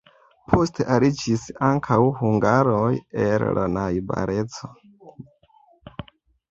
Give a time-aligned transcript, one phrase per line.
[0.51, 2.89] Poste aliĝis ankaŭ hungaroj
[3.27, 4.73] el la najbareco.